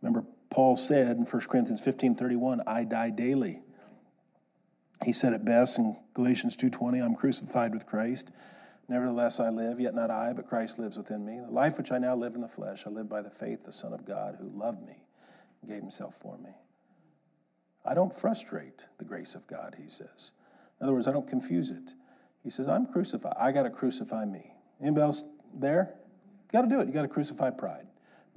[0.03, 3.63] Remember, Paul said in 1 Corinthians 15 31, I die daily.
[5.03, 8.31] He said it best in Galatians 2:20, I'm crucified with Christ.
[8.87, 11.41] Nevertheless I live, yet not I, but Christ lives within me.
[11.41, 13.67] The life which I now live in the flesh, I live by the faith of
[13.67, 15.07] the Son of God who loved me
[15.63, 16.51] and gave himself for me.
[17.83, 20.33] I don't frustrate the grace of God, he says.
[20.79, 21.95] In other words, I don't confuse it.
[22.45, 23.35] He says, I'm crucified.
[23.41, 24.53] I got to crucify me.
[24.81, 25.95] Anybody else there?
[26.47, 26.87] You got to do it.
[26.87, 27.87] You got to crucify pride.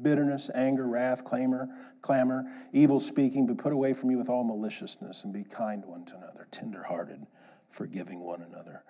[0.02, 1.70] Bitterness, anger, wrath, clamor,
[2.02, 6.06] clamor, evil speaking, be put away from you with all maliciousness and be kind one
[6.06, 7.26] to another, tenderhearted,
[7.70, 8.84] forgiving one another.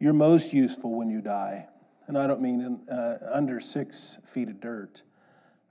[0.00, 1.68] You're most useful when you die.
[2.08, 5.02] And I don't mean in, uh, under six feet of dirt,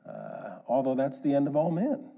[0.08, 2.10] uh, although that's the end of all men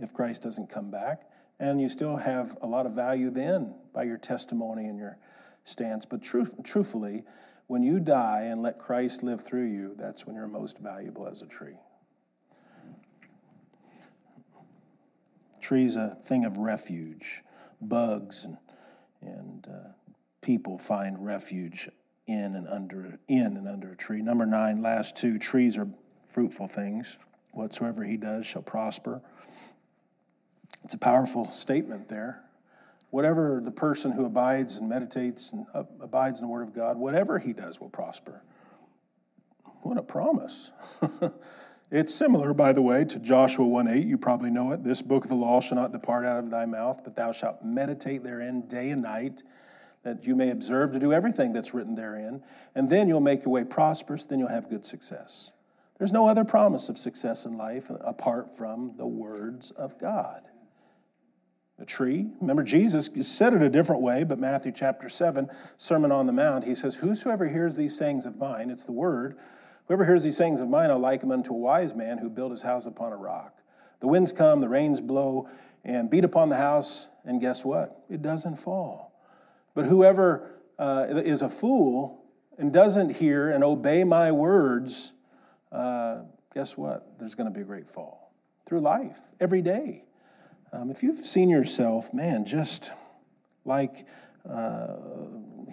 [0.00, 1.22] if Christ doesn't come back.
[1.58, 5.18] And you still have a lot of value then by your testimony and your
[5.64, 6.06] stance.
[6.06, 7.24] But truth, truthfully,
[7.68, 11.42] when you die and let Christ live through you, that's when you're most valuable as
[11.42, 11.76] a tree.
[15.60, 17.44] Tree's a thing of refuge.
[17.80, 18.56] Bugs and,
[19.20, 19.88] and uh,
[20.40, 21.90] people find refuge
[22.26, 24.22] in and under in and under a tree.
[24.22, 25.88] Number nine, last two, trees are
[26.26, 27.16] fruitful things.
[27.52, 29.20] Whatsoever he does shall prosper.
[30.84, 32.42] It's a powerful statement there.
[33.10, 36.98] Whatever the person who abides and meditates and uh, abides in the Word of God,
[36.98, 38.42] whatever he does will prosper.
[39.82, 40.70] What a promise.
[41.90, 44.06] it's similar, by the way, to Joshua 1 8.
[44.06, 44.84] You probably know it.
[44.84, 47.64] This book of the law shall not depart out of thy mouth, but thou shalt
[47.64, 49.42] meditate therein day and night,
[50.02, 52.42] that you may observe to do everything that's written therein.
[52.74, 55.52] And then you'll make your way prosperous, then you'll have good success.
[55.98, 60.47] There's no other promise of success in life apart from the words of God.
[61.80, 62.26] A tree.
[62.40, 66.64] Remember, Jesus said it a different way, but Matthew chapter 7, Sermon on the Mount,
[66.64, 69.38] he says, Whosoever hears these sayings of mine, it's the word,
[69.86, 72.50] whoever hears these sayings of mine, I'll liken him unto a wise man who built
[72.50, 73.54] his house upon a rock.
[74.00, 75.48] The winds come, the rains blow,
[75.84, 78.04] and beat upon the house, and guess what?
[78.10, 79.12] It doesn't fall.
[79.74, 82.24] But whoever uh, is a fool
[82.58, 85.12] and doesn't hear and obey my words,
[85.70, 86.22] uh,
[86.54, 87.18] guess what?
[87.18, 88.32] There's going to be a great fall
[88.66, 90.04] through life every day.
[90.72, 92.92] Um, if you've seen yourself, man, just
[93.64, 94.06] like
[94.48, 94.96] uh,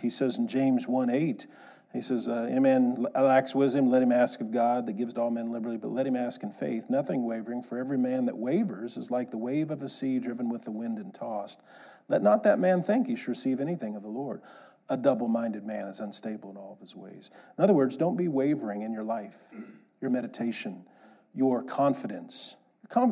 [0.02, 1.48] he says in James 1 8,
[1.94, 5.22] he says, uh, Any man lacks wisdom, let him ask of God that gives to
[5.22, 7.64] all men liberally, but let him ask in faith, nothing wavering.
[7.64, 10.72] For every man that wavers is like the wave of a sea driven with the
[10.72, 11.62] wind and tossed.
[12.08, 14.42] Let not that man think he should receive anything of the Lord.
[14.90, 17.32] A double minded man is unstable in all of his ways.
[17.58, 19.38] In other words, don't be wavering in your life,
[20.02, 20.86] your meditation,
[21.34, 22.56] your confidence.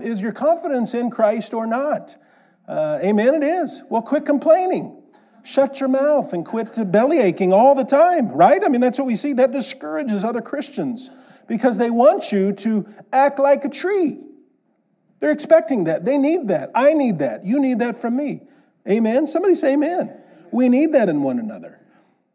[0.02, 2.16] Is your confidence in Christ or not?
[2.68, 3.84] Uh, amen, it is.
[3.90, 5.02] Well, quit complaining.
[5.44, 8.64] Shut your mouth and quit belly aching all the time, right?
[8.64, 9.34] I mean, that's what we see.
[9.34, 11.10] That discourages other Christians
[11.48, 14.20] because they want you to act like a tree.
[15.20, 16.06] They're expecting that.
[16.06, 16.72] They need that.
[16.74, 17.46] I need that.
[17.46, 18.42] You need that from me.
[18.90, 19.28] Amen?
[19.28, 20.16] Somebody say amen.
[20.52, 21.80] We need that in one another.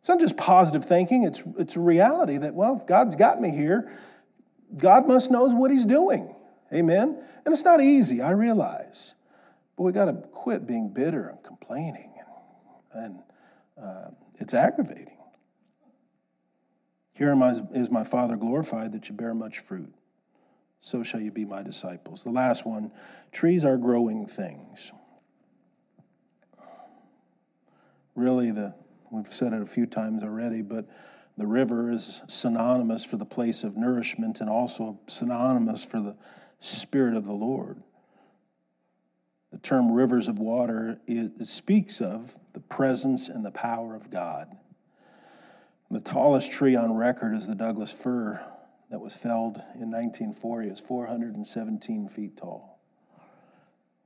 [0.01, 3.51] It's not just positive thinking, it's, it's a reality that, well, if God's got me
[3.51, 3.90] here,
[4.77, 6.35] God must knows what he's doing.
[6.72, 7.22] Amen?
[7.44, 9.14] And it's not easy, I realize.
[9.76, 12.12] But we got to quit being bitter and complaining,
[12.94, 13.22] and, and
[13.83, 15.16] uh, it's aggravating.
[17.12, 17.37] Here
[17.72, 19.92] is my Father glorified that you bear much fruit.
[20.81, 22.22] So shall you be my disciples.
[22.22, 22.92] The last one
[23.33, 24.92] trees are growing things.
[28.14, 28.74] Really, the,
[29.11, 30.88] we've said it a few times already, but
[31.37, 36.16] the river is synonymous for the place of nourishment and also synonymous for the
[36.60, 37.82] Spirit of the Lord.
[39.52, 44.56] The term rivers of water it speaks of the presence and the power of God.
[45.90, 48.44] The tallest tree on record is the Douglas fir
[48.90, 50.68] that was felled in 1940.
[50.68, 52.78] It's 417 feet tall.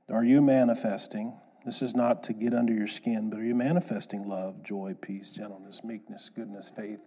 [0.09, 1.33] Are you manifesting?
[1.65, 5.31] This is not to get under your skin, but are you manifesting love, joy, peace,
[5.31, 6.99] gentleness, meekness, goodness, faith,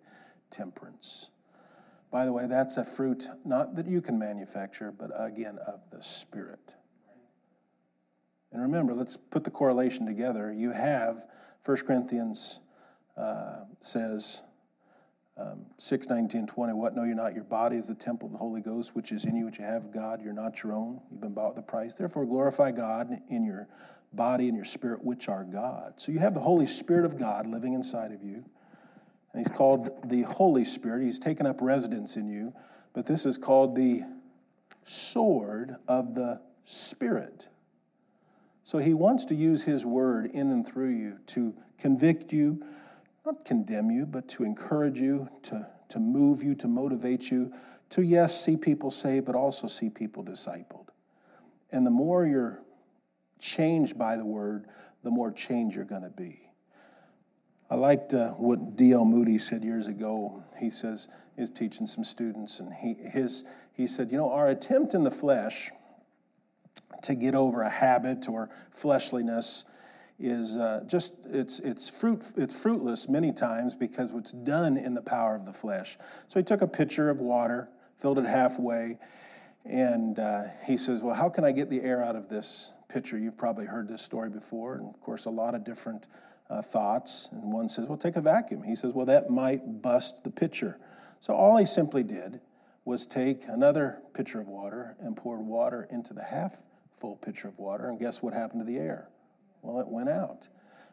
[0.50, 1.28] temperance?
[2.10, 6.02] By the way, that's a fruit not that you can manufacture, but again of the
[6.02, 6.74] Spirit.
[8.52, 10.52] And remember, let's put the correlation together.
[10.52, 11.26] You have
[11.64, 12.60] 1 Corinthians
[13.16, 14.42] uh, says,
[15.36, 17.34] um, 6, 19, 20, what know you not?
[17.34, 19.64] Your body is the temple of the Holy Ghost, which is in you, which you
[19.64, 20.22] have God.
[20.22, 21.00] You're not your own.
[21.10, 21.94] You've been bought with a price.
[21.94, 23.68] Therefore, glorify God in your
[24.12, 25.94] body and your spirit, which are God.
[25.96, 28.44] So you have the Holy Spirit of God living inside of you.
[29.36, 31.02] He's called the Holy Spirit.
[31.02, 32.52] He's taken up residence in you.
[32.92, 34.02] But this is called the
[34.84, 37.48] sword of the Spirit.
[38.64, 42.64] So he wants to use his word in and through you to convict you,
[43.24, 47.52] not condemn you, but to encourage you, to, to move you, to motivate you,
[47.90, 50.88] to, yes, see people saved, but also see people discipled.
[51.70, 52.60] And the more you're
[53.38, 54.66] changed by the word,
[55.04, 56.45] the more change you're going to be.
[57.68, 59.04] I liked uh, what D.L.
[59.04, 60.44] Moody said years ago.
[60.58, 64.94] He says, he's teaching some students, and he, his, he said, You know, our attempt
[64.94, 65.70] in the flesh
[67.02, 69.64] to get over a habit or fleshliness
[70.18, 75.02] is uh, just it's it's fruit it's fruitless many times because it's done in the
[75.02, 75.98] power of the flesh.
[76.28, 78.98] So he took a pitcher of water, filled it halfway,
[79.64, 83.18] and uh, he says, "Well, how can I get the air out of this pitcher?"
[83.18, 86.06] You've probably heard this story before, and of course, a lot of different
[86.50, 87.28] uh, thoughts.
[87.32, 88.62] And one says, well, take a vacuum.
[88.62, 90.78] He says, well, that might bust the pitcher.
[91.20, 92.40] So all he simply did
[92.84, 96.56] was take another pitcher of water and poured water into the half
[96.98, 97.88] full pitcher of water.
[97.88, 99.08] And guess what happened to the air?
[99.62, 100.48] Well, it went out.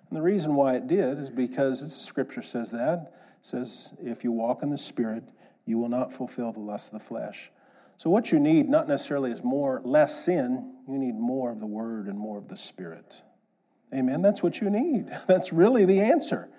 [0.10, 3.14] And the reason why it did is because the scripture says that.
[3.42, 5.24] It says, if you walk in the Spirit,
[5.66, 7.52] you will not fulfill the lust of the flesh.
[7.98, 11.66] So what you need, not necessarily is more, less sin, you need more of the
[11.66, 13.22] Word and more of the Spirit.
[13.94, 14.22] Amen.
[14.22, 15.08] That's what you need.
[15.28, 16.50] That's really the answer.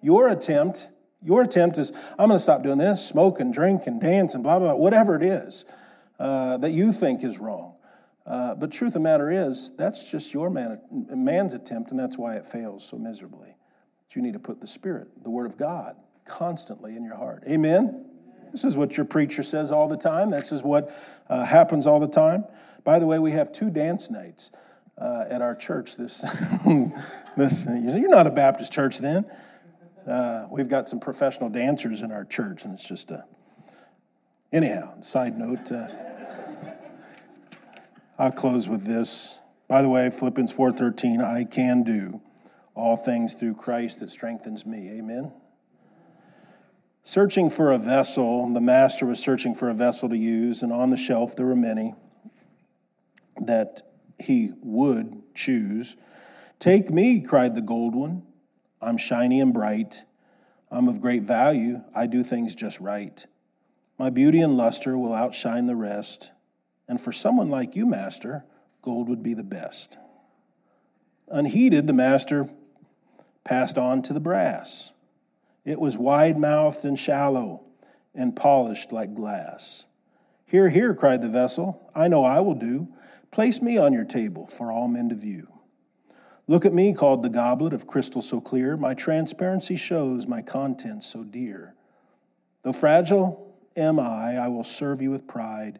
[0.00, 0.90] Your attempt,
[1.22, 4.42] your attempt is, I'm going to stop doing this, smoke and drink and dance and
[4.42, 5.64] blah, blah, blah, whatever it is
[6.18, 7.74] uh, that you think is wrong.
[8.26, 12.16] Uh, but truth of the matter is, that's just your man, man's attempt, and that's
[12.16, 13.56] why it fails so miserably.
[14.08, 17.42] But you need to put the Spirit, the Word of God, constantly in your heart.
[17.48, 18.04] Amen?
[18.52, 20.30] This is what your preacher says all the time.
[20.30, 20.94] This is what
[21.28, 22.44] uh, happens all the time.
[22.84, 24.50] By the way, we have two dance nights
[24.98, 25.96] uh, at our church.
[25.96, 26.20] This,
[27.36, 29.26] this you're not a Baptist church then.
[30.06, 33.24] Uh, we've got some professional dancers in our church, and it's just a.
[34.52, 35.72] Anyhow, side note.
[35.72, 35.88] Uh,
[38.18, 39.38] I'll close with this.
[39.68, 42.20] By the way, Philippians 4:13, I can do
[42.74, 44.90] all things through Christ that strengthens me.
[44.90, 45.32] Amen.
[47.04, 50.90] Searching for a vessel, the master was searching for a vessel to use, and on
[50.90, 51.94] the shelf there were many
[53.40, 53.82] that
[54.22, 55.96] he would choose.
[56.58, 58.22] Take me, cried the gold one.
[58.80, 60.04] I'm shiny and bright.
[60.70, 61.82] I'm of great value.
[61.94, 63.24] I do things just right.
[63.98, 66.30] My beauty and luster will outshine the rest.
[66.88, 68.44] And for someone like you, Master,
[68.80, 69.96] gold would be the best.
[71.28, 72.48] Unheeded, the Master
[73.44, 74.92] passed on to the brass.
[75.64, 77.62] It was wide mouthed and shallow
[78.14, 79.84] and polished like glass.
[80.44, 81.90] Here, here, cried the vessel.
[81.94, 82.88] I know I will do.
[83.32, 85.48] Place me on your table for all men to view.
[86.46, 88.76] Look at me, called the goblet of crystal so clear.
[88.76, 91.74] My transparency shows my contents so dear.
[92.62, 95.78] Though fragile am I, I will serve you with pride,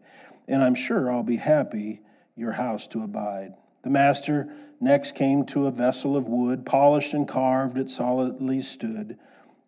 [0.48, 2.00] and I'm sure I'll be happy
[2.36, 3.52] your house to abide.
[3.82, 4.48] The master
[4.80, 9.18] next came to a vessel of wood, polished and carved, it solidly stood.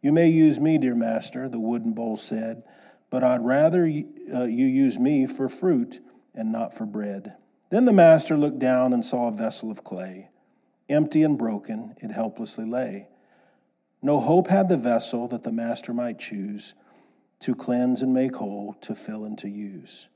[0.01, 2.62] You may use me, dear master, the wooden bowl said,
[3.11, 6.01] but I'd rather uh, you use me for fruit
[6.35, 7.37] and not for bread.
[7.75, 10.29] Then the master looked down and saw a vessel of clay.
[10.89, 13.09] Empty and broken, it helplessly lay.
[14.01, 16.75] No hope had the vessel that the master might choose
[17.41, 20.07] to cleanse and make whole, to fill and to use.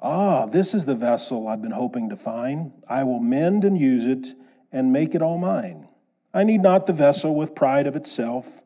[0.00, 2.72] Ah, this is the vessel I've been hoping to find.
[2.88, 4.32] I will mend and use it
[4.72, 5.88] and make it all mine.
[6.32, 8.64] I need not the vessel with pride of itself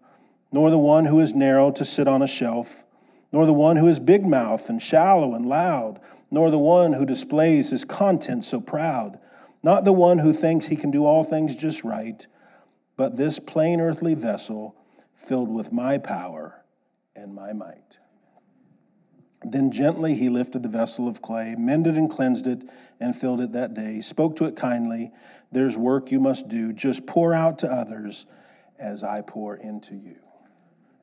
[0.52, 2.86] nor the one who is narrow to sit on a shelf,
[3.32, 5.98] nor the one who is big mouthed and shallow and loud,
[6.30, 9.18] nor the one who displays his content so proud,
[9.62, 12.26] not the one who thinks he can do all things just right,
[12.96, 14.76] but this plain earthly vessel
[15.14, 16.64] filled with my power
[17.14, 17.98] and my might.
[19.42, 22.62] Then gently he lifted the vessel of clay, mended and cleansed it,
[23.00, 24.00] and filled it that day.
[24.00, 25.12] Spoke to it kindly
[25.52, 26.72] There's work you must do.
[26.72, 28.26] Just pour out to others
[28.78, 30.16] as I pour into you.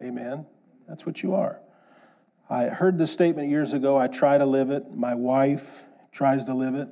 [0.02, 0.46] Amen.
[0.88, 1.60] That's what you are.
[2.50, 3.98] I heard this statement years ago.
[3.98, 4.96] I try to live it.
[4.96, 6.88] My wife tries to live it.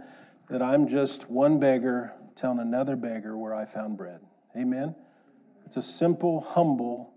[0.50, 4.20] That I'm just one beggar telling another beggar where I found bread.
[4.58, 4.96] Amen.
[5.66, 7.14] It's a simple, humble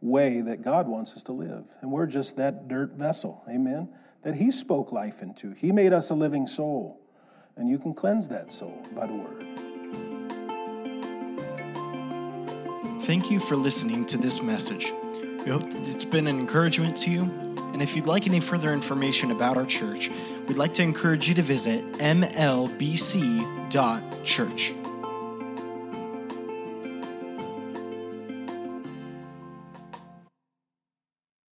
[0.00, 1.64] way that God wants us to live.
[1.80, 3.44] And we're just that dirt vessel.
[3.48, 3.88] Amen.
[4.22, 5.52] That He spoke life into.
[5.52, 6.98] He made us a living soul.
[7.56, 9.46] And you can cleanse that soul by the Word.
[13.04, 14.90] Thank you for listening to this message.
[15.44, 17.51] We hope that it's been an encouragement to you.
[17.72, 20.10] And if you'd like any further information about our church,
[20.46, 22.82] we'd like to encourage you to visit mlbc.church.